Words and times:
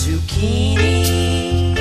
zucchini. 0.00 1.74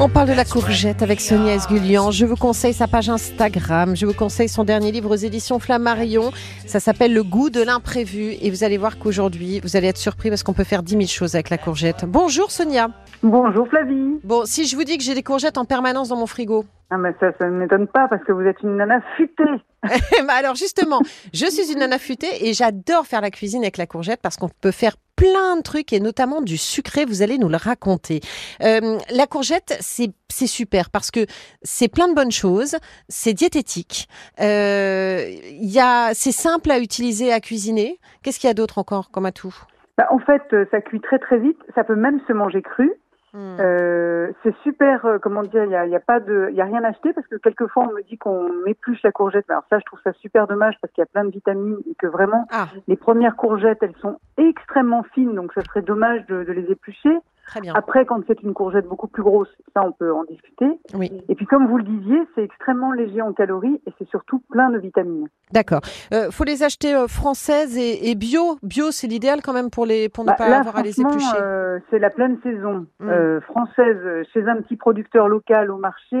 On 0.00 0.08
parle 0.08 0.28
de 0.30 0.32
la 0.32 0.44
courgette 0.44 1.02
avec 1.02 1.20
Sonia 1.20 1.54
Esgulian. 1.54 2.10
Je 2.10 2.24
vous 2.24 2.34
conseille 2.34 2.72
sa 2.72 2.88
page 2.88 3.08
Instagram. 3.10 3.94
Je 3.94 4.06
vous 4.06 4.14
conseille 4.14 4.48
son 4.48 4.64
dernier 4.64 4.90
livre 4.90 5.10
aux 5.10 5.16
éditions 5.16 5.58
Flammarion. 5.58 6.32
Ça 6.66 6.80
s'appelle 6.80 7.12
Le 7.12 7.22
goût 7.22 7.50
de 7.50 7.62
l'imprévu. 7.62 8.32
Et 8.40 8.50
vous 8.50 8.64
allez 8.64 8.78
voir 8.78 8.98
qu'aujourd'hui, 8.98 9.60
vous 9.60 9.76
allez 9.76 9.88
être 9.88 9.98
surpris 9.98 10.30
parce 10.30 10.42
qu'on 10.42 10.54
peut 10.54 10.64
faire 10.64 10.82
10 10.82 10.92
000 10.92 11.04
choses 11.06 11.34
avec 11.34 11.50
la 11.50 11.58
courgette. 11.58 12.04
Bonjour 12.06 12.50
Sonia. 12.50 12.88
Bonjour 13.22 13.68
Flavie. 13.68 14.18
Bon, 14.24 14.44
si 14.44 14.66
je 14.66 14.74
vous 14.74 14.84
dis 14.84 14.96
que 14.96 15.04
j'ai 15.04 15.14
des 15.14 15.22
courgettes 15.22 15.58
en 15.58 15.66
permanence 15.66 16.08
dans 16.08 16.16
mon 16.16 16.26
frigo. 16.26 16.64
Ah 16.90 16.96
mais 16.98 17.14
ça, 17.20 17.32
ça 17.38 17.46
ne 17.46 17.52
m'étonne 17.52 17.86
pas 17.86 18.08
parce 18.08 18.24
que 18.24 18.32
vous 18.32 18.42
êtes 18.42 18.60
une 18.62 18.76
nana 18.76 19.00
futée. 19.16 19.44
Bah 20.26 20.34
alors 20.38 20.54
justement, 20.54 21.00
je 21.32 21.46
suis 21.46 21.72
une 21.72 21.80
nana 21.80 21.98
futée 21.98 22.48
et 22.48 22.54
j'adore 22.54 23.06
faire 23.06 23.20
la 23.20 23.30
cuisine 23.30 23.62
avec 23.62 23.76
la 23.76 23.86
courgette 23.86 24.20
parce 24.22 24.36
qu'on 24.36 24.48
peut 24.48 24.70
faire 24.70 24.94
plein 25.22 25.56
de 25.56 25.62
trucs 25.62 25.92
et 25.92 26.00
notamment 26.00 26.40
du 26.40 26.56
sucré. 26.56 27.04
Vous 27.04 27.22
allez 27.22 27.38
nous 27.38 27.48
le 27.48 27.56
raconter. 27.56 28.20
Euh, 28.62 28.98
la 29.14 29.26
courgette, 29.26 29.76
c'est 29.80 30.10
c'est 30.28 30.46
super 30.46 30.90
parce 30.90 31.10
que 31.10 31.26
c'est 31.62 31.88
plein 31.88 32.08
de 32.08 32.14
bonnes 32.14 32.32
choses, 32.32 32.76
c'est 33.08 33.34
diététique, 33.34 34.08
euh, 34.40 35.26
y 35.50 35.78
a, 35.78 36.14
c'est 36.14 36.32
simple 36.32 36.70
à 36.70 36.78
utiliser, 36.78 37.30
à 37.32 37.40
cuisiner. 37.40 38.00
Qu'est-ce 38.22 38.40
qu'il 38.40 38.48
y 38.48 38.50
a 38.50 38.54
d'autre 38.54 38.78
encore 38.78 39.10
comme 39.10 39.26
atout? 39.26 39.54
Bah, 39.98 40.06
en 40.10 40.18
fait, 40.18 40.42
euh, 40.54 40.64
ça 40.70 40.80
cuit 40.80 41.00
très 41.00 41.18
très 41.18 41.38
vite. 41.38 41.58
Ça 41.74 41.84
peut 41.84 41.96
même 41.96 42.18
se 42.26 42.32
manger 42.32 42.62
cru. 42.62 42.90
Hmm. 43.34 43.56
Euh, 43.60 44.30
c'est 44.42 44.54
super. 44.62 45.06
euh, 45.06 45.18
comment 45.18 45.42
dire 45.42 45.64
Il 45.64 45.70
y 45.70 45.74
a, 45.76 45.86
y 45.86 45.96
a 45.96 46.00
pas 46.00 46.20
de, 46.20 46.48
il 46.50 46.56
y 46.56 46.60
a 46.60 46.64
rien 46.64 46.84
à 46.84 46.88
acheter 46.88 47.12
parce 47.14 47.26
que 47.26 47.36
quelquefois 47.36 47.84
on 47.88 47.92
me 47.94 48.02
dit 48.02 48.18
qu'on 48.18 48.50
m'épluche 48.64 49.02
la 49.02 49.12
courgette. 49.12 49.48
Alors 49.50 49.64
ça, 49.70 49.78
je 49.78 49.84
trouve 49.84 50.00
ça 50.04 50.12
super 50.14 50.46
dommage 50.46 50.74
parce 50.82 50.92
qu'il 50.92 51.00
y 51.00 51.04
a 51.04 51.06
plein 51.06 51.24
de 51.24 51.30
vitamines 51.30 51.78
et 51.90 51.94
que 51.94 52.06
vraiment 52.06 52.46
Ah, 52.50 52.68
les 52.88 52.96
premières 52.96 53.36
courgettes, 53.36 53.78
elles 53.82 53.96
sont 54.02 54.18
extrêmement 54.36 55.02
fines, 55.14 55.34
donc 55.34 55.52
ça 55.54 55.62
serait 55.62 55.82
dommage 55.82 56.26
de, 56.26 56.44
de 56.44 56.52
les 56.52 56.70
éplucher. 56.70 57.16
Très 57.46 57.60
bien. 57.60 57.72
Après, 57.74 58.04
quand 58.06 58.20
c'est 58.26 58.42
une 58.42 58.54
courgette 58.54 58.86
beaucoup 58.86 59.08
plus 59.08 59.22
grosse, 59.22 59.48
ça 59.74 59.82
on 59.84 59.92
peut 59.92 60.12
en 60.12 60.24
discuter. 60.24 60.66
Oui, 60.94 61.10
Et 61.28 61.34
puis 61.34 61.46
comme 61.46 61.66
vous 61.68 61.76
le 61.78 61.84
disiez, 61.84 62.18
c'est 62.34 62.42
extrêmement 62.44 62.92
léger 62.92 63.20
en 63.22 63.32
calories 63.32 63.80
et 63.86 63.92
c'est 63.98 64.08
surtout 64.08 64.40
plein 64.50 64.70
de 64.70 64.78
vitamines. 64.78 65.28
d'accord. 65.52 65.80
Euh, 66.12 66.30
faut 66.30 66.44
les 66.44 66.62
acheter 66.62 66.94
euh, 66.94 67.06
françaises 67.08 67.76
et, 67.76 68.10
et 68.10 68.14
bio. 68.14 68.58
Bio, 68.62 68.90
c'est 68.90 69.06
l'idéal 69.06 69.40
quand 69.42 69.52
même 69.52 69.70
pour 69.70 69.86
les 69.86 70.08
pour 70.08 70.24
ne 70.24 70.28
Bah, 70.30 70.36
pas 70.36 70.48
là, 70.48 70.60
avoir 70.60 70.76
à 70.76 70.82
les 70.82 71.00
éplucher. 71.00 71.26
euh, 71.40 71.78
c'est 71.90 71.98
la 71.98 72.10
pleine 72.10 72.38
saison 72.42 72.86
Mm. 73.00 73.08
euh, 73.08 73.40
française 73.42 73.96
euh, 74.04 74.22
chez 74.32 74.46
un 74.48 74.56
petit 74.62 74.76
producteur 74.76 75.28
local 75.28 75.70
au 75.70 75.76
marché. 75.76 76.16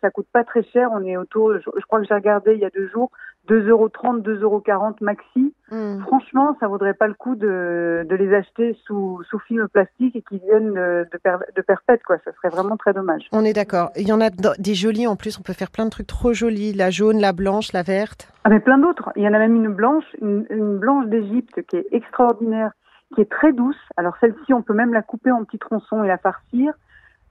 ça 0.00 0.10
coûte 0.10 0.26
pas 0.32 0.44
très 0.44 0.62
cher. 0.64 0.90
On 0.92 1.02
est 1.04 1.16
autour, 1.16 1.54
je, 1.54 1.58
je 1.76 1.86
crois 1.86 2.00
que 2.00 2.06
j'ai 2.06 2.14
regardé 2.14 2.54
il 2.54 2.60
y 2.60 2.64
a 2.64 2.70
deux 2.70 2.88
jours, 2.88 3.10
2,30 3.48 3.68
euros, 3.68 3.88
2,40 3.88 4.40
euros 4.42 4.94
maxi. 5.00 5.54
Hmm. 5.70 5.98
Franchement, 6.00 6.56
ça 6.60 6.68
vaudrait 6.68 6.94
pas 6.94 7.08
le 7.08 7.14
coup 7.14 7.34
de, 7.34 8.06
de 8.08 8.14
les 8.16 8.32
acheter 8.34 8.76
sous, 8.86 9.20
sous 9.28 9.38
film 9.40 9.66
plastique 9.68 10.14
et 10.14 10.22
qui 10.22 10.38
viennent 10.38 10.74
de, 10.74 11.06
de, 11.12 11.18
per- 11.18 11.38
de 11.56 11.62
perpète, 11.62 12.02
quoi. 12.04 12.18
Ça 12.24 12.30
serait 12.34 12.50
vraiment 12.50 12.76
très 12.76 12.92
dommage. 12.92 13.26
On 13.32 13.44
est 13.44 13.52
d'accord. 13.52 13.90
Il 13.96 14.06
y 14.06 14.12
en 14.12 14.20
a 14.20 14.30
des 14.30 14.74
jolies 14.74 15.06
en 15.08 15.16
plus. 15.16 15.38
On 15.38 15.42
peut 15.42 15.52
faire 15.54 15.70
plein 15.70 15.84
de 15.86 15.90
trucs 15.90 16.06
trop 16.06 16.32
jolis. 16.32 16.72
La 16.72 16.90
jaune, 16.90 17.18
la 17.20 17.32
blanche, 17.32 17.72
la 17.72 17.82
verte. 17.82 18.28
Ah, 18.44 18.48
mais 18.48 18.60
plein 18.60 18.78
d'autres. 18.78 19.10
Il 19.16 19.22
y 19.22 19.28
en 19.28 19.34
a 19.34 19.38
même 19.38 19.56
une 19.56 19.72
blanche, 19.74 20.04
une, 20.22 20.46
une 20.50 20.78
blanche 20.78 21.06
d'Égypte 21.06 21.60
qui 21.68 21.76
est 21.76 21.86
extraordinaire, 21.90 22.70
qui 23.14 23.20
est 23.22 23.30
très 23.30 23.52
douce. 23.52 23.76
Alors 23.96 24.14
celle-ci, 24.20 24.54
on 24.54 24.62
peut 24.62 24.74
même 24.74 24.92
la 24.94 25.02
couper 25.02 25.32
en 25.32 25.42
petits 25.44 25.58
tronçons 25.58 26.04
et 26.04 26.08
la 26.08 26.18
farcir. 26.18 26.72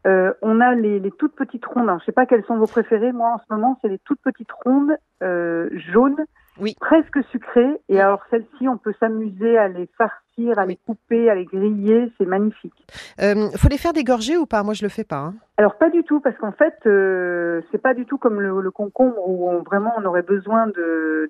Euh, 0.05 0.33
on 0.41 0.61
a 0.61 0.75
les, 0.75 0.99
les 0.99 1.11
toutes 1.11 1.35
petites 1.35 1.65
rondes. 1.65 1.87
Alors, 1.89 1.99
je 1.99 2.05
sais 2.05 2.11
pas 2.11 2.25
quelles 2.25 2.43
sont 2.45 2.57
vos 2.57 2.67
préférées. 2.67 3.11
Moi, 3.11 3.29
en 3.29 3.37
ce 3.39 3.45
moment, 3.49 3.77
c'est 3.81 3.87
les 3.87 3.99
toutes 3.99 4.21
petites 4.21 4.51
rondes 4.63 4.95
euh, 5.23 5.69
jaunes, 5.91 6.23
Oui. 6.59 6.75
presque 6.79 7.23
sucrées. 7.31 7.81
Et 7.89 7.99
alors 7.99 8.21
celles-ci, 8.29 8.67
on 8.67 8.77
peut 8.77 8.93
s'amuser 8.99 9.57
à 9.57 9.67
les 9.67 9.87
farcir, 9.97 10.59
à 10.59 10.63
Oui. 10.63 10.67
les 10.69 10.75
couper, 10.85 11.29
à 11.29 11.33
les 11.35 11.45
griller. 11.45 12.11
C'est 12.19 12.27
magnifique. 12.27 12.85
Euh, 13.19 13.49
faut 13.57 13.67
les 13.69 13.77
faire 13.79 13.93
dégorger 13.93 14.37
ou 14.37 14.45
pas? 14.45 14.61
Moi, 14.61 14.75
je 14.75 14.83
le 14.83 14.89
fais 14.89 15.03
pas. 15.03 15.17
hein. 15.17 15.33
Alors 15.57 15.75
pas 15.77 15.89
du 15.89 16.03
tout, 16.03 16.19
parce 16.19 16.37
qu'en 16.37 16.51
fait, 16.51 16.75
euh, 16.85 17.61
c'est 17.71 17.81
pas 17.81 17.93
du 17.95 18.05
tout 18.05 18.17
comme 18.19 18.39
le, 18.41 18.61
le 18.61 18.71
concombre 18.71 19.27
où 19.27 19.49
on, 19.49 19.63
vraiment 19.63 19.93
on 19.97 20.05
aurait 20.05 20.21
besoin 20.21 20.67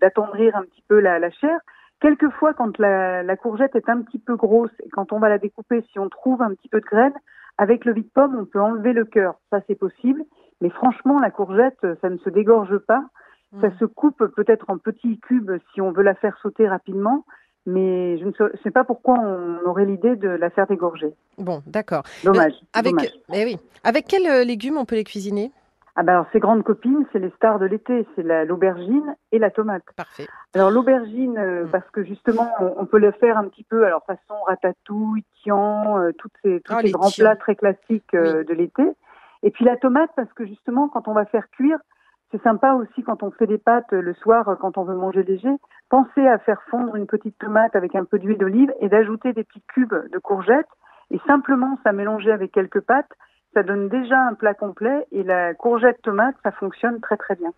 d'attendrir 0.02 0.56
un 0.58 0.64
petit 0.64 0.84
peu 0.88 1.00
la, 1.00 1.20
la 1.20 1.30
chair. 1.32 1.58
Quelquefois, 2.02 2.54
quand 2.54 2.78
la, 2.78 3.24
la 3.24 3.36
courgette 3.38 3.76
est 3.76 3.88
un 3.88 4.02
petit 4.02 4.20
peu 4.20 4.36
grosse 4.36 4.72
et 4.84 4.90
quand 4.90 5.14
on 5.14 5.20
va 5.20 5.30
la 5.30 5.38
découper, 5.38 5.82
si 5.92 5.98
on 6.00 6.10
trouve 6.10 6.42
un 6.42 6.50
petit 6.54 6.68
peu 6.68 6.82
de 6.82 6.86
graines, 6.86 7.14
avec 7.58 7.86
le 7.86 7.94
vide-pomme, 7.94 8.38
on 8.40 8.46
peut 8.46 8.62
enlever 8.62 8.94
le 8.94 9.06
cœur. 9.06 9.36
Ça, 9.50 9.60
c'est 9.68 9.76
possible. 9.76 10.24
Mais 10.62 10.70
franchement, 10.70 11.20
la 11.20 11.32
courgette, 11.32 11.86
ça 12.02 12.10
ne 12.10 12.18
se 12.18 12.30
dégorge 12.30 12.78
pas. 12.80 13.04
Ça 13.62 13.68
Mm. 13.70 13.78
se 13.80 13.86
coupe 13.86 14.26
peut-être 14.36 14.70
en 14.70 14.78
petits 14.78 15.20
cubes 15.20 15.52
si 15.74 15.82
on 15.82 15.92
veut 15.92 16.04
la 16.04 16.16
faire 16.16 16.38
sauter 16.42 16.68
rapidement. 16.68 17.26
Mais 17.68 18.18
je 18.20 18.26
ne 18.26 18.32
sais, 18.64 18.70
pas 18.72 18.84
pourquoi 18.84 19.16
on 19.18 19.68
aurait 19.68 19.86
l'idée 19.86 20.16
de 20.16 20.28
la 20.30 20.50
faire 20.52 20.68
dégorger. 20.68 21.14
Bon, 21.40 21.64
d'accord. 21.66 22.04
Dommage. 22.24 22.54
Avec, 22.74 22.92
dommage. 22.92 23.12
eh 23.34 23.44
oui. 23.46 23.58
Avec 23.84 24.06
quels 24.08 24.28
euh, 24.28 24.44
légumes 24.44 24.78
on 24.78 24.86
peut 24.86 24.96
les 24.96 25.04
cuisiner? 25.04 25.52
Ah 25.98 26.04
ben 26.04 26.14
alors 26.14 26.26
ces 26.34 26.40
grandes 26.40 26.64
copines, 26.64 27.06
c'est 27.14 27.20
les 27.20 27.30
stars 27.32 27.58
de 27.60 27.66
l'été, 27.66 28.06
c'est 28.16 28.24
la- 28.24 28.44
l'aubergine 28.44 29.16
et 29.32 29.40
la 29.40 29.50
tomate. 29.50 29.84
Parfait. 29.96 30.28
Alors 30.54 30.70
l'aubergine, 30.70 31.38
euh, 31.38 31.64
Mm. 31.66 31.70
parce 31.72 31.90
que 31.92 32.04
justement, 32.04 32.50
on, 32.60 32.74
on 32.78 32.86
peut 32.86 33.00
le 33.00 33.12
faire 33.12 33.38
un 33.38 33.48
petit 33.48 33.64
peu, 33.64 33.86
alors 33.86 34.04
façon 34.06 34.36
ratatouille, 34.46 35.24
tian, 35.42 35.98
euh, 36.00 36.12
toutes 36.18 36.34
ces, 36.44 36.60
tous 36.62 36.74
Oh, 36.76 36.80
ces 36.82 36.92
grands 36.92 37.10
plats 37.18 37.36
très 37.38 37.56
classiques 37.56 38.14
euh, 38.14 38.44
de 38.44 38.54
l'été. 38.54 38.84
Et 39.44 39.52
puis 39.52 39.64
la 39.64 39.78
tomate, 39.78 40.10
parce 40.16 40.32
que 40.34 40.46
justement, 40.46 40.90
quand 40.90 41.08
on 41.08 41.14
va 41.14 41.26
faire 41.26 41.50
cuire, 41.52 41.80
c'est 42.32 42.42
sympa 42.42 42.74
aussi 42.74 43.04
quand 43.04 43.24
on 43.24 43.32
fait 43.32 43.48
des 43.48 43.58
pâtes 43.60 43.94
euh, 43.94 44.02
le 44.02 44.14
soir, 44.16 44.50
euh, 44.50 44.56
quand 44.56 44.78
on 44.78 44.84
veut 44.84 44.96
manger 44.96 45.24
léger. 45.24 45.52
Pensez 45.90 46.28
à 46.28 46.40
faire 46.40 46.62
fondre 46.70 46.96
une 46.98 47.06
petite 47.08 47.38
tomate 47.38 47.74
avec 47.76 47.96
un 47.96 48.04
peu 48.04 48.20
d'huile 48.20 48.38
d'olive 48.40 48.74
et 48.82 48.90
d'ajouter 48.90 49.32
des 49.32 49.44
petits 49.46 49.64
cubes 49.74 49.94
de 50.12 50.18
courgettes 50.20 50.68
et 51.12 51.20
simplement 51.28 51.78
ça 51.86 51.94
mélanger 51.94 52.32
avec 52.34 52.52
quelques 52.52 52.82
pâtes. 52.82 53.12
Ça 53.56 53.64
donne 53.64 53.88
déjà 53.88 54.20
un 54.20 54.34
plat 54.34 54.54
complet 54.54 55.08
et 55.14 55.24
la 55.24 55.54
courgette 55.54 56.02
tomate, 56.02 56.36
ça 56.44 56.52
fonctionne 56.52 57.00
très 57.00 57.16
très 57.16 57.36
bien. 57.36 57.52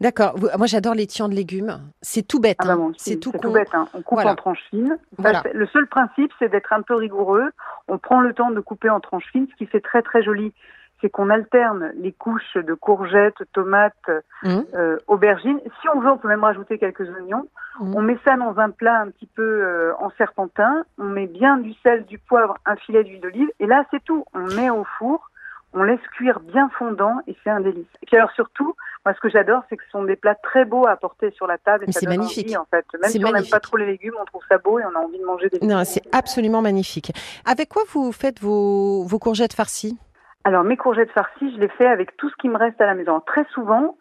D'accord. 0.00 0.34
Moi, 0.58 0.66
j'adore 0.66 0.94
les 0.94 1.06
tiens 1.06 1.28
de 1.30 1.34
légumes. 1.34 1.80
C'est 2.02 2.26
tout 2.26 2.40
bête. 2.40 2.58
Ah 2.60 2.66
bah 2.66 2.76
hein. 2.78 2.92
c'est 2.98 3.16
tout 3.16 3.32
bête. 3.32 3.68
hein. 3.72 3.88
On 3.94 4.02
coupe 4.02 4.16
Voilà. 4.18 4.32
en 4.32 4.34
tranches 4.36 4.62
fines. 4.70 4.98
Voilà. 5.18 5.42
le 5.52 5.66
seul 5.68 5.86
principe, 5.86 6.30
c'est 6.38 6.50
d'être 6.50 6.72
un 6.74 6.82
peu 6.82 6.94
rigoureux. 6.94 7.50
On 7.88 7.96
prend 7.98 8.20
le 8.20 8.34
temps 8.34 8.50
de 8.50 8.60
couper 8.60 8.90
en 8.90 9.00
tranches 9.00 9.28
fines. 9.32 9.46
Ce 9.50 9.56
qui 9.56 9.64
fait 9.66 9.80
très 9.80 10.02
très 10.02 10.22
joli, 10.22 10.52
c'est 11.00 11.08
qu'on 11.08 11.30
alterne 11.30 11.92
les 11.96 12.12
couches 12.12 12.58
de 12.58 12.74
courgettes, 12.74 13.42
tomates, 13.54 14.10
Mhm. 14.42 14.64
euh, 14.74 14.98
aubergines. 15.06 15.58
Si 15.80 15.88
on 15.94 16.00
veut, 16.00 16.10
on 16.10 16.18
peut 16.18 16.28
même 16.28 16.44
rajouter 16.44 16.76
quelques 16.78 17.08
oignons. 17.08 17.46
Mhm. 17.80 17.94
On 17.96 18.02
met 18.02 18.18
ça 18.26 18.36
dans 18.36 18.58
un 18.58 18.68
plat 18.68 19.00
un 19.00 19.08
petit 19.10 19.26
peu 19.34 19.42
euh, 19.42 19.92
en 20.00 20.10
serpentin. 20.18 20.84
On 20.98 21.04
met 21.04 21.26
bien 21.26 21.56
du 21.56 21.72
sel, 21.82 22.04
du 22.04 22.18
poivre, 22.18 22.58
un 22.66 22.76
filet 22.76 23.04
d'huile 23.04 23.22
d'olive. 23.22 23.48
Et 23.58 23.66
là, 23.66 23.84
c'est 23.90 24.04
tout. 24.04 24.26
On 24.34 24.40
met 24.54 24.68
au 24.68 24.84
four. 24.98 25.29
On 25.72 25.84
laisse 25.84 26.00
cuire 26.16 26.40
bien 26.40 26.68
fondant 26.78 27.20
et 27.26 27.36
c'est 27.44 27.50
un 27.50 27.60
délice. 27.60 27.86
Et 28.02 28.06
puis 28.06 28.16
alors 28.16 28.32
surtout, 28.32 28.74
moi 29.04 29.14
ce 29.14 29.20
que 29.20 29.28
j'adore, 29.28 29.62
c'est 29.68 29.76
que 29.76 29.84
ce 29.84 29.90
sont 29.90 30.02
des 30.02 30.16
plats 30.16 30.34
très 30.34 30.64
beaux 30.64 30.86
à 30.86 30.90
apporter 30.90 31.30
sur 31.30 31.46
la 31.46 31.58
table. 31.58 31.84
Et 31.86 31.92
c'est 31.92 32.08
magnifique. 32.08 32.46
envie, 32.46 32.56
en 32.56 32.66
fait. 32.66 32.84
Même 33.00 33.10
si 33.10 33.24
on 33.24 33.30
n'aime 33.30 33.48
pas 33.48 33.60
trop 33.60 33.76
les 33.76 33.86
légumes, 33.86 34.14
on 34.20 34.24
trouve 34.24 34.42
ça 34.48 34.58
beau 34.58 34.80
et 34.80 34.82
on 34.84 34.98
a 34.98 34.98
envie 34.98 35.18
de 35.18 35.24
manger 35.24 35.48
des 35.48 35.58
légumes. 35.58 35.76
Non, 35.76 35.84
c'est 35.84 36.02
absolument 36.12 36.60
magnifique. 36.60 37.12
Avec 37.46 37.68
quoi 37.68 37.82
vous 37.92 38.10
faites 38.10 38.40
vos, 38.40 39.04
vos 39.04 39.18
courgettes 39.20 39.54
farcies? 39.54 39.96
Alors 40.42 40.64
mes 40.64 40.76
courgettes 40.76 41.12
farcies, 41.12 41.54
je 41.54 41.60
les 41.60 41.68
fais 41.68 41.86
avec 41.86 42.16
tout 42.16 42.28
ce 42.30 42.34
qui 42.36 42.48
me 42.48 42.56
reste 42.56 42.80
à 42.80 42.86
la 42.86 42.94
maison. 42.94 43.20
Très 43.20 43.44
souvent, 43.52 43.96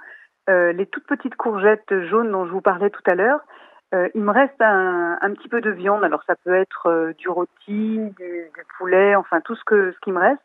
euh, 0.49 0.71
les 0.71 0.87
toutes 0.87 1.05
petites 1.05 1.35
courgettes 1.35 1.93
jaunes 2.09 2.31
dont 2.31 2.47
je 2.47 2.51
vous 2.51 2.61
parlais 2.61 2.89
tout 2.89 3.03
à 3.05 3.13
l'heure, 3.13 3.41
euh, 3.93 4.07
il 4.15 4.21
me 4.21 4.31
reste 4.31 4.59
un, 4.61 5.17
un 5.21 5.33
petit 5.33 5.49
peu 5.49 5.61
de 5.61 5.69
viande. 5.69 6.03
Alors 6.03 6.23
ça 6.25 6.35
peut 6.43 6.55
être 6.55 6.87
euh, 6.87 7.13
du 7.17 7.27
rôti, 7.27 7.49
du, 7.67 8.09
du 8.17 8.63
poulet, 8.77 9.15
enfin 9.15 9.41
tout 9.41 9.55
ce 9.55 9.63
que 9.65 9.91
ce 9.91 9.99
qui 9.99 10.11
me 10.11 10.19
reste. 10.19 10.41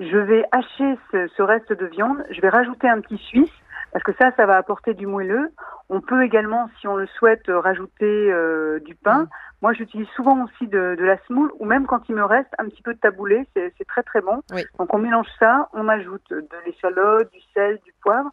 Je 0.00 0.18
vais 0.18 0.44
hacher 0.52 0.98
ce, 1.10 1.26
ce 1.28 1.42
reste 1.42 1.72
de 1.72 1.86
viande. 1.86 2.24
Je 2.30 2.40
vais 2.40 2.48
rajouter 2.48 2.88
un 2.88 3.00
petit 3.00 3.18
suisse 3.18 3.52
parce 3.92 4.04
que 4.04 4.12
ça, 4.20 4.30
ça 4.36 4.44
va 4.44 4.56
apporter 4.56 4.94
du 4.94 5.06
moelleux. 5.06 5.50
On 5.88 6.00
peut 6.00 6.22
également, 6.24 6.68
si 6.80 6.86
on 6.88 6.96
le 6.96 7.06
souhaite, 7.06 7.44
rajouter 7.48 8.30
euh, 8.30 8.78
du 8.80 8.94
pain. 8.94 9.22
Mm. 9.22 9.28
Moi, 9.62 9.72
j'utilise 9.72 10.08
souvent 10.08 10.44
aussi 10.44 10.66
de, 10.66 10.96
de 10.98 11.04
la 11.04 11.16
semoule 11.26 11.50
ou 11.58 11.64
même 11.64 11.86
quand 11.86 12.06
il 12.08 12.14
me 12.14 12.24
reste 12.24 12.50
un 12.58 12.64
petit 12.66 12.82
peu 12.82 12.92
de 12.92 12.98
taboulé, 12.98 13.46
c'est 13.54 13.72
c'est 13.78 13.86
très 13.86 14.02
très 14.02 14.20
bon. 14.20 14.42
Oui. 14.52 14.64
Donc 14.78 14.92
on 14.92 14.98
mélange 14.98 15.28
ça, 15.38 15.68
on 15.72 15.88
ajoute 15.88 16.28
de 16.30 16.46
l'échalote, 16.66 17.32
du 17.32 17.40
sel, 17.54 17.78
du 17.84 17.92
poivre 18.02 18.30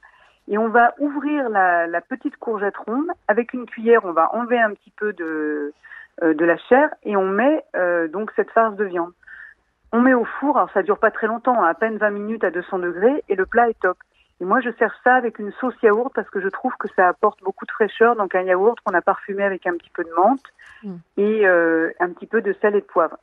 et 0.49 0.57
on 0.57 0.67
va 0.67 0.93
ouvrir 0.99 1.49
la, 1.49 1.87
la 1.87 2.01
petite 2.01 2.35
courgette 2.37 2.75
ronde. 2.75 3.07
Avec 3.27 3.53
une 3.53 3.65
cuillère, 3.65 4.03
on 4.03 4.11
va 4.11 4.35
enlever 4.35 4.59
un 4.59 4.71
petit 4.73 4.91
peu 4.97 5.13
de, 5.13 5.73
euh, 6.23 6.33
de 6.33 6.45
la 6.45 6.57
chair 6.57 6.89
et 7.03 7.15
on 7.15 7.27
met 7.27 7.63
euh, 7.75 8.07
donc 8.09 8.31
cette 8.35 8.51
farce 8.51 8.75
de 8.75 8.83
viande. 8.83 9.13
On 9.93 10.01
met 10.01 10.13
au 10.13 10.25
four, 10.25 10.57
alors 10.57 10.71
ça 10.73 10.83
dure 10.83 10.97
pas 10.97 11.11
très 11.11 11.27
longtemps, 11.27 11.63
à 11.63 11.73
peine 11.73 11.97
20 11.97 12.09
minutes 12.09 12.43
à 12.43 12.51
200 12.51 12.79
degrés 12.79 13.23
et 13.29 13.35
le 13.35 13.45
plat 13.45 13.69
est 13.69 13.79
top. 13.79 13.97
Et 14.41 14.45
moi, 14.45 14.59
je 14.59 14.71
sers 14.77 14.93
ça 15.03 15.15
avec 15.15 15.39
une 15.39 15.51
sauce 15.53 15.75
yaourt 15.81 16.11
parce 16.13 16.29
que 16.29 16.41
je 16.41 16.49
trouve 16.49 16.73
que 16.77 16.87
ça 16.95 17.07
apporte 17.07 17.41
beaucoup 17.43 17.65
de 17.65 17.71
fraîcheur. 17.71 18.15
Donc 18.17 18.35
un 18.35 18.41
yaourt 18.41 18.77
qu'on 18.83 18.93
a 18.93 19.01
parfumé 19.01 19.43
avec 19.43 19.65
un 19.67 19.77
petit 19.77 19.91
peu 19.93 20.03
de 20.03 20.09
menthe 20.17 20.43
Mm. 20.83 20.95
et 21.17 21.47
euh, 21.47 21.91
un 21.99 22.09
petit 22.09 22.27
peu 22.27 22.41
de 22.41 22.53
sel 22.61 22.75
et 22.75 22.81
de 22.81 22.85
poivre. 22.85 23.17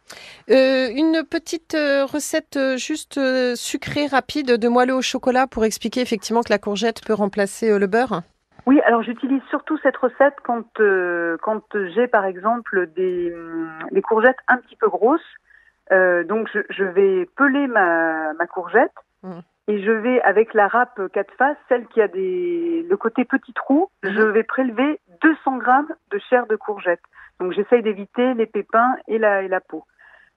Euh, 0.51 0.89
Une 0.95 1.23
petite 1.29 1.75
euh, 1.75 2.05
recette 2.05 2.59
juste 2.77 3.21
sucrée, 3.55 4.07
rapide, 4.07 4.57
de 4.57 4.69
moelleux 4.69 4.95
au 4.95 5.03
chocolat 5.03 5.47
pour 5.47 5.65
expliquer 5.65 6.01
effectivement 6.01 6.43
que 6.43 6.51
la 6.51 6.59
courgette 6.59 7.05
peut 7.05 7.15
remplacer 7.15 7.79
le 7.79 7.87
beurre 7.87 8.23
Oui, 8.67 8.81
alors 8.87 9.03
j'utilise 9.03 9.43
surtout 9.51 9.79
cette 9.79 9.97
recette 9.97 10.37
quand 10.43 10.81
euh, 10.81 11.37
quand 11.43 11.63
j'ai 11.95 12.07
par 12.07 12.25
exemple 12.25 12.89
des, 12.97 13.33
hum, 13.35 13.71
des 13.93 14.03
courgettes 14.03 14.39
un 14.49 14.57
petit 14.57 14.77
peu 14.77 14.89
grosses. 14.89 15.21
Euh, 15.93 16.25
donc 16.25 16.49
je, 16.55 16.61
je 16.71 16.85
vais 16.85 17.27
peler 17.37 17.67
ma, 17.67 18.33
ma 18.35 18.47
courgette 18.47 18.93
Mm. 19.23 19.41
et 19.69 19.83
je 19.83 19.91
vais 19.91 20.23
avec 20.23 20.55
la 20.55 20.67
râpe 20.67 20.99
quatre 21.13 21.35
faces, 21.35 21.59
celle 21.69 21.87
qui 21.89 22.01
a 22.01 22.09
des 22.09 22.87
le 22.89 22.97
côté 22.97 23.27
petit 23.27 23.53
trou, 23.53 23.91
Mhm. 24.03 24.13
je 24.15 24.23
vais 24.23 24.45
prélever 24.45 24.99
200 25.23 25.59
grammes 25.59 25.93
de 26.11 26.19
chair 26.31 26.47
de 26.47 26.57
courgette. 26.57 27.03
Donc 27.39 27.53
j'essaye 27.53 27.83
d'éviter 27.83 28.33
les 28.33 28.47
pépins 28.47 28.95
et 29.09 29.19
la, 29.19 29.43
et 29.43 29.49
la 29.49 29.61
peau. 29.61 29.85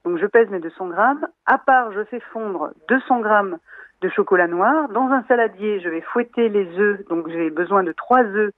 Donc 0.04 0.18
je 0.18 0.26
pèse 0.26 0.50
mes 0.50 0.60
200 0.60 0.88
grammes. 0.90 1.26
À 1.46 1.58
part, 1.58 1.94
je 1.94 2.04
fais 2.04 2.20
fondre 2.34 2.72
200 2.90 3.22
grammes 3.22 3.58
de 4.02 4.10
chocolat 4.10 4.48
noir. 4.48 4.90
Dans 4.90 5.08
un 5.12 5.24
saladier, 5.30 5.80
je 5.80 5.88
vais 5.88 6.02
fouetter 6.02 6.50
les 6.50 6.68
œufs. 6.78 7.08
Donc 7.08 7.30
j'ai 7.30 7.50
besoin 7.52 7.84
de 7.84 7.94
3 7.94 8.24
œufs 8.24 8.52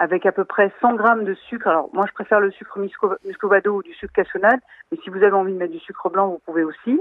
avec 0.00 0.24
à 0.24 0.32
peu 0.32 0.44
près 0.44 0.72
100 0.80 0.94
grammes 0.94 1.24
de 1.24 1.34
sucre. 1.34 1.68
Alors 1.68 1.90
moi 1.92 2.06
je 2.08 2.12
préfère 2.12 2.40
le 2.40 2.50
sucre 2.50 2.78
musco- 2.80 3.16
muscovado 3.24 3.76
ou 3.76 3.82
du 3.82 3.92
sucre 3.94 4.14
cassonade, 4.14 4.60
mais 4.90 4.98
si 5.04 5.10
vous 5.10 5.22
avez 5.22 5.32
envie 5.34 5.52
de 5.52 5.58
mettre 5.58 5.72
du 5.72 5.78
sucre 5.80 6.08
blanc, 6.08 6.28
vous 6.28 6.40
pouvez 6.46 6.64
aussi. 6.64 7.00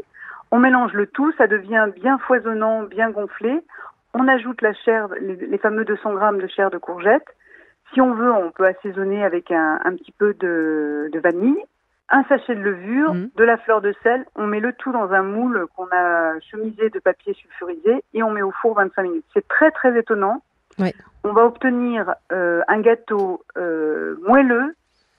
On 0.51 0.59
mélange 0.59 0.93
le 0.93 1.07
tout, 1.07 1.31
ça 1.37 1.47
devient 1.47 1.87
bien 1.95 2.17
foisonnant, 2.19 2.83
bien 2.83 3.09
gonflé. 3.11 3.61
On 4.13 4.27
ajoute 4.27 4.61
la 4.61 4.73
chair, 4.73 5.07
les, 5.21 5.35
les 5.35 5.57
fameux 5.59 5.85
200 5.85 6.13
grammes 6.13 6.39
de 6.39 6.47
chair 6.47 6.69
de 6.71 6.77
courgette. 6.77 7.25
Si 7.93 8.01
on 8.01 8.13
veut, 8.13 8.31
on 8.31 8.51
peut 8.51 8.65
assaisonner 8.65 9.23
avec 9.23 9.49
un, 9.51 9.79
un 9.85 9.95
petit 9.95 10.11
peu 10.11 10.33
de, 10.33 11.09
de 11.13 11.19
vanille, 11.19 11.63
un 12.09 12.23
sachet 12.23 12.55
de 12.55 12.61
levure, 12.61 13.13
Mhm. 13.13 13.29
de 13.35 13.43
la 13.43 13.57
fleur 13.57 13.81
de 13.81 13.93
sel. 14.03 14.25
On 14.35 14.45
met 14.47 14.59
le 14.59 14.73
tout 14.73 14.91
dans 14.91 15.11
un 15.11 15.21
moule 15.23 15.67
qu'on 15.75 15.87
a 15.91 16.39
chemisé 16.51 16.89
de 16.89 16.99
papier 16.99 17.33
sulfurisé 17.35 18.03
et 18.13 18.23
on 18.23 18.31
met 18.31 18.41
au 18.41 18.51
four 18.51 18.73
25 18.75 19.03
minutes. 19.03 19.25
C'est 19.33 19.47
très 19.47 19.71
très 19.71 19.97
étonnant. 19.97 20.41
On 21.23 21.33
va 21.33 21.45
obtenir 21.45 22.15
euh, 22.31 22.61
un 22.67 22.79
gâteau 22.79 23.43
euh, 23.57 24.15
moelleux, 24.25 24.75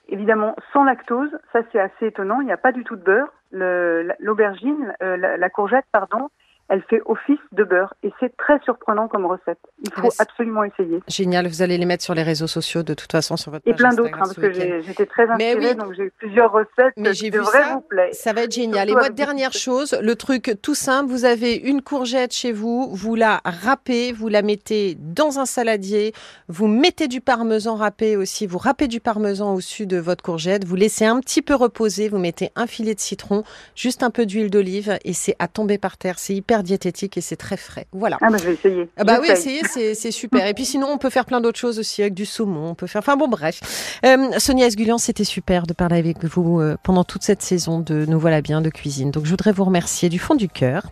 évidemment 0.08 0.56
sans 0.72 0.84
lactose. 0.84 1.30
Ça 1.52 1.60
c'est 1.72 1.80
assez 1.80 2.06
étonnant. 2.06 2.40
Il 2.40 2.46
n'y 2.46 2.52
a 2.52 2.56
pas 2.56 2.72
du 2.72 2.84
tout 2.84 2.96
de 2.96 3.02
beurre. 3.02 3.32
L'aubergine, 3.52 4.94
euh, 5.02 5.16
la 5.16 5.50
courgette, 5.50 5.84
pardon, 5.92 6.28
elle 6.70 6.82
fait 6.88 7.02
office 7.04 7.38
de 7.52 7.64
beurre 7.64 7.92
et 8.02 8.10
c'est 8.20 8.34
très 8.36 8.58
surprenant 8.64 9.08
comme 9.08 9.26
recette. 9.26 9.58
Il 9.84 9.92
faut 9.92 10.10
c'est- 10.10 10.22
absolument 10.22 10.64
essayer. 10.64 11.00
Génial, 11.08 11.46
vous 11.48 11.62
allez 11.62 11.76
les 11.76 11.84
mettre 11.84 12.02
sur 12.04 12.14
les 12.14 12.22
réseaux 12.22 12.46
sociaux 12.46 12.82
de 12.82 12.94
toute 12.94 13.10
façon 13.12 13.36
sur 13.36 13.50
votre 13.50 13.66
Et 13.68 13.72
page 13.72 13.78
plein 13.80 13.90
d'autres, 13.94 14.14
hein, 14.14 14.18
parce 14.20 14.34
ce 14.34 14.40
que 14.40 14.52
j'étais 14.52 15.06
très 15.06 15.26
Mais 15.36 15.50
inspirée, 15.52 15.70
oui. 15.72 15.74
donc 15.76 15.92
j'ai 15.94 16.04
eu 16.04 16.12
plusieurs 16.16 16.52
recettes 16.52 16.94
Mais 16.96 17.10
qui 17.12 17.30
devraient 17.30 17.74
vous 17.74 17.80
plaire. 17.80 18.08
Ça 18.12 18.32
va 18.32 18.42
être 18.42 18.52
génial. 18.54 18.88
Et 18.88 18.92
moi, 18.92 19.10
dernière 19.10 19.52
chose, 19.52 19.98
le 20.00 20.14
truc 20.14 20.56
tout 20.62 20.74
simple, 20.74 21.10
vous 21.10 21.24
avez 21.24 21.54
une 21.56 21.82
courgette 21.82 22.32
chez 22.32 22.52
vous, 22.52 22.88
vous 22.94 23.16
la 23.16 23.40
râpez, 23.44 24.12
vous 24.12 24.28
la 24.28 24.42
mettez 24.42 24.96
dans 24.98 25.38
un 25.40 25.46
saladier, 25.46 26.12
vous 26.48 26.68
mettez 26.68 27.08
du 27.08 27.20
parmesan 27.20 27.74
râpé 27.74 28.16
aussi, 28.16 28.46
vous 28.46 28.58
râpez 28.58 28.86
du 28.86 29.00
parmesan 29.00 29.54
au-dessus 29.54 29.86
de 29.86 29.98
votre 29.98 30.22
courgette, 30.22 30.64
vous 30.64 30.76
laissez 30.76 31.04
un 31.04 31.18
petit 31.20 31.42
peu 31.42 31.54
reposer, 31.54 32.08
vous 32.08 32.18
mettez 32.18 32.50
un 32.54 32.66
filet 32.68 32.94
de 32.94 33.00
citron, 33.00 33.42
juste 33.74 34.02
un 34.04 34.10
peu 34.10 34.24
d'huile 34.24 34.50
d'olive 34.50 34.98
et 35.04 35.12
c'est 35.12 35.34
à 35.40 35.48
tomber 35.48 35.78
par 35.78 35.96
terre. 35.96 36.18
C'est 36.18 36.34
hyper 36.34 36.59
diététique 36.62 37.16
et 37.16 37.20
c'est 37.20 37.36
très 37.36 37.56
frais. 37.56 37.86
Voilà. 37.92 38.18
Ah 38.20 38.30
bah 38.30 38.38
je 38.38 38.44
vais 38.44 38.54
essayer. 38.54 38.88
Ah 38.96 39.04
bah 39.04 39.18
oui, 39.20 39.28
essayez, 39.30 39.62
c'est 39.94 40.10
super. 40.10 40.46
Et 40.46 40.54
puis 40.54 40.64
sinon, 40.64 40.88
on 40.90 40.98
peut 40.98 41.10
faire 41.10 41.24
plein 41.24 41.40
d'autres 41.40 41.58
choses 41.58 41.78
aussi 41.78 42.02
avec 42.02 42.14
du 42.14 42.26
saumon. 42.26 42.70
On 42.70 42.74
peut 42.74 42.86
faire. 42.86 43.00
Enfin 43.00 43.16
bon, 43.16 43.28
bref. 43.28 43.60
Euh, 44.04 44.28
Sonia 44.38 44.66
Esgulian, 44.66 44.98
c'était 44.98 45.24
super 45.24 45.66
de 45.66 45.72
parler 45.72 45.98
avec 45.98 46.24
vous 46.24 46.60
euh, 46.60 46.76
pendant 46.82 47.04
toute 47.04 47.22
cette 47.22 47.42
saison 47.42 47.80
de 47.80 48.04
Nous 48.06 48.18
voilà 48.18 48.40
bien 48.42 48.60
de 48.60 48.70
cuisine. 48.70 49.10
Donc 49.10 49.24
je 49.24 49.30
voudrais 49.30 49.52
vous 49.52 49.64
remercier 49.64 50.08
du 50.08 50.18
fond 50.18 50.34
du 50.34 50.48
cœur 50.48 50.82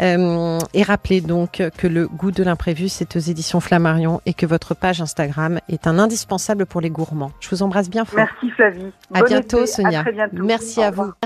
Euh, 0.00 0.58
et 0.72 0.82
rappeler 0.82 1.20
donc 1.20 1.62
que 1.76 1.86
le 1.86 2.08
goût 2.08 2.30
de 2.30 2.42
l'imprévu, 2.42 2.88
c'est 2.88 3.16
aux 3.16 3.18
éditions 3.18 3.60
Flammarion 3.60 4.20
et 4.24 4.32
que 4.32 4.46
votre 4.46 4.74
page 4.74 5.00
Instagram 5.02 5.60
est 5.68 5.86
un 5.86 5.98
indispensable 5.98 6.64
pour 6.64 6.80
les 6.80 6.88
gourmands. 6.90 7.32
Je 7.40 7.50
vous 7.50 7.62
embrasse 7.62 7.90
bien 7.90 8.04
fort. 8.04 8.16
Merci 8.16 8.50
Flavie. 8.50 8.92
À 9.12 9.20
Bon 9.20 9.26
bientôt, 9.26 9.58
été. 9.58 9.66
Sonia. 9.66 10.00
À 10.00 10.02
très 10.02 10.12
bientôt. 10.12 10.42
Merci 10.42 10.82
à 10.82 10.90
vous. 10.90 11.02
Merci. 11.02 11.20